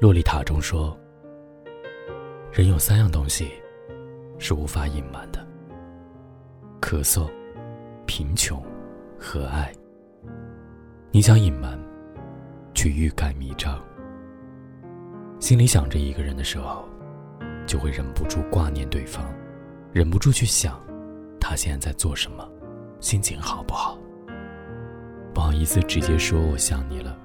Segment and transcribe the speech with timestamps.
[0.00, 0.96] 洛丽塔中说
[2.52, 3.48] ：“人有三样东西
[4.38, 5.46] 是无法隐瞒的：
[6.80, 7.30] 咳嗽、
[8.04, 8.60] 贫穷
[9.18, 9.72] 和爱。
[11.12, 11.78] 你想隐瞒，
[12.74, 13.80] 却欲盖弥彰。
[15.38, 16.88] 心里想着一个人的时候，
[17.64, 19.24] 就会忍不住挂念对方，
[19.92, 20.78] 忍不住去想
[21.40, 22.46] 他现在在做什么，
[23.00, 23.96] 心情好不好。
[25.32, 27.16] 不好意思直接说我想你了，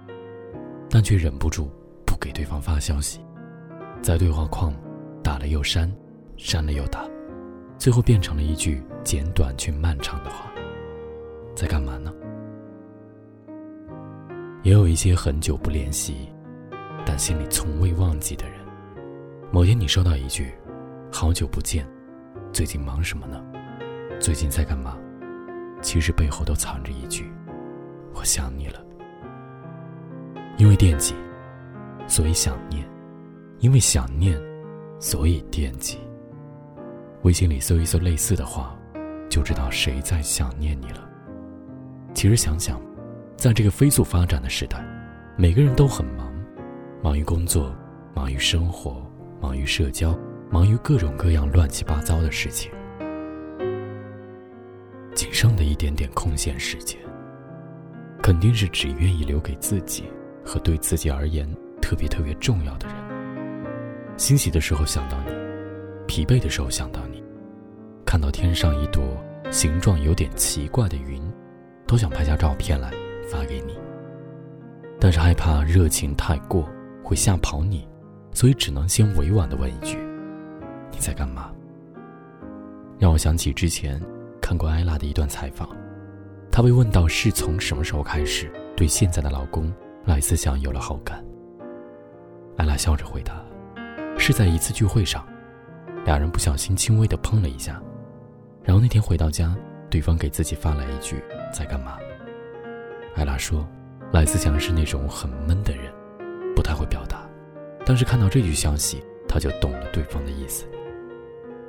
[0.88, 1.68] 但却忍不住。”
[2.20, 3.20] 给对方发消息，
[4.02, 4.74] 在对话框
[5.24, 5.92] 打了又删，
[6.38, 7.06] 删了又打，
[7.78, 10.52] 最后变成了一句简短却漫长的话。
[11.56, 12.14] 在干嘛呢？
[14.64, 16.30] 也有一些很久不联系，
[17.06, 18.60] 但心里从未忘记的人。
[19.52, 20.54] 某天你收到一句
[21.12, 21.88] “好久不见，
[22.54, 23.42] 最近忙什么呢？
[24.20, 24.98] 最近在干嘛？”
[25.82, 27.32] 其实背后都藏着一句
[28.14, 28.84] “我想你了”，
[30.60, 31.16] 因为惦记。
[32.10, 32.84] 所以想念，
[33.60, 34.38] 因为想念，
[35.00, 35.98] 所以惦记。
[37.22, 38.76] 微信里搜一搜类似的话，
[39.30, 41.08] 就知道谁在想念你了。
[42.16, 42.82] 其实想想，
[43.38, 44.84] 在这个飞速发展的时代，
[45.38, 46.34] 每个人都很忙，
[47.04, 47.74] 忙于工作，
[48.16, 49.02] 忙于生活，
[49.40, 50.18] 忙于社交，
[50.50, 52.72] 忙于各种各样乱七八糟的事情。
[55.14, 56.98] 仅剩的一点点空闲时间，
[58.24, 60.06] 肯定是只愿意留给自己
[60.44, 61.48] 和对自己而言。
[61.90, 62.96] 特别特别重要的人，
[64.16, 65.32] 欣喜的时候想到你，
[66.06, 67.24] 疲惫的时候想到你，
[68.06, 69.04] 看到天上一朵
[69.50, 71.20] 形状有点奇怪的云，
[71.88, 72.92] 都想拍下照片来
[73.28, 73.76] 发给你。
[75.00, 76.70] 但是害怕热情太过
[77.04, 77.88] 会吓跑你，
[78.34, 79.98] 所以只能先委婉的问一句
[80.94, 81.52] ：“你在干嘛？”
[83.00, 84.00] 让我想起之前
[84.40, 85.68] 看过艾拉的一段采访，
[86.52, 89.74] 她被问到是从什么时候开始对现在的老公
[90.06, 91.26] 赖思想有了好感。
[92.60, 93.42] 艾拉笑着回答
[94.20, 95.26] ：“是在一次聚会上，
[96.04, 97.82] 俩人不小心轻微的碰了一下，
[98.62, 99.56] 然后那天回到家，
[99.90, 101.24] 对方给自己发来一句
[101.56, 101.98] ‘在干嘛’。”
[103.16, 103.66] 艾拉说
[104.12, 105.90] ：“赖思强是那种很闷的人，
[106.54, 107.26] 不太会表达，
[107.86, 110.66] 但是看到这句消息，他就懂了对方的意思。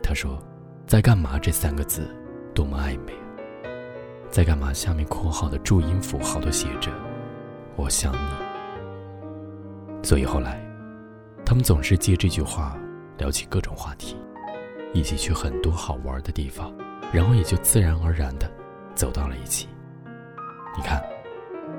[0.03, 0.43] 他说
[0.89, 2.13] ：‘在干嘛’这三个字
[2.53, 3.13] 多么暧昧，
[4.29, 6.91] 在干嘛下面括号的注音符号都写着
[7.79, 10.61] ‘我想你’，所以后来。”
[11.51, 12.79] 他们总是借这句话
[13.19, 14.17] 聊起各种话题，
[14.95, 16.73] 一起去很多好玩的地方，
[17.13, 18.49] 然后也就自然而然的
[18.95, 19.67] 走到了一起。
[20.77, 21.03] 你看，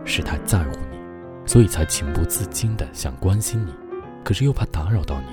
[0.04, 1.00] 是他在乎你，
[1.46, 3.74] 所以才情不自禁的想关心你，
[4.26, 5.28] 可是又怕打扰到你，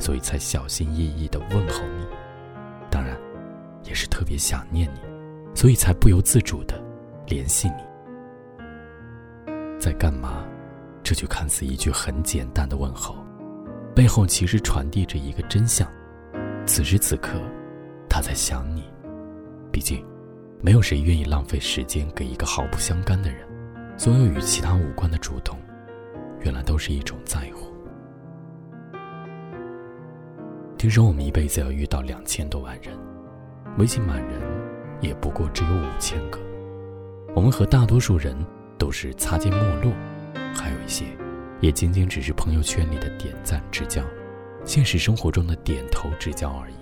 [0.00, 2.06] 所以才小心翼翼的问候你。
[2.88, 3.14] 当然，
[3.84, 5.00] 也是特别想念你，
[5.54, 6.82] 所以才不由自主的
[7.26, 9.52] 联系你。
[9.78, 10.42] 在干嘛？
[11.02, 13.14] 这就看似一句很简单的问候。
[13.94, 15.86] 背后其实传递着一个真相：
[16.66, 17.38] 此时此刻，
[18.08, 18.84] 他在想你。
[19.70, 20.04] 毕竟，
[20.60, 23.46] 没有谁愿意浪费时间给一个毫不相干的人。
[23.98, 25.58] 所有与其他无关的主动，
[26.40, 27.70] 原来都是一种在乎。
[30.78, 32.98] 听说我们一辈子要遇到两千多万人，
[33.78, 34.40] 微信满人
[35.00, 36.40] 也不过只有五千个。
[37.34, 38.34] 我们和大多数人
[38.78, 39.92] 都是擦肩陌路，
[40.54, 41.04] 还有一些。
[41.62, 44.02] 也仅仅只是朋友圈里的点赞之交，
[44.64, 46.74] 现实生活中的点头之交而已。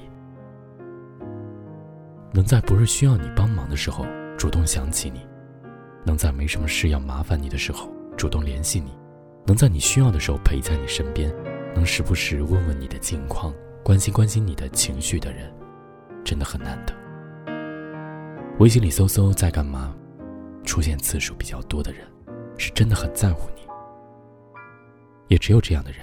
[2.33, 4.07] 能在不是需要你帮忙的时候
[4.39, 5.21] 主动想起你，
[6.03, 8.91] 能在没什么事要麻烦你的时候主动联系你，
[9.47, 11.31] 能在你需要的时候陪在你身边，
[11.75, 13.53] 能时不时问问你的近况，
[13.85, 15.53] 关心关心你的情绪的人，
[16.25, 16.95] 真的很难得。
[18.61, 19.95] 微信里搜搜在干嘛，
[20.65, 22.07] 出现次数比较多的人，
[22.57, 23.60] 是真的很在乎你。
[25.31, 26.01] 也只有这样的人，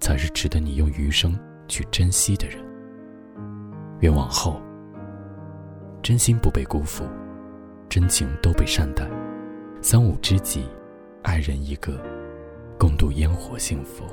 [0.00, 1.38] 才是值得你用余生
[1.68, 2.58] 去珍惜的人。
[4.00, 4.58] 愿往后，
[6.02, 7.04] 真心不被辜负，
[7.90, 9.06] 真情都被善待，
[9.82, 10.64] 三五知己，
[11.22, 12.02] 爱人一个，
[12.78, 14.04] 共度烟火幸福。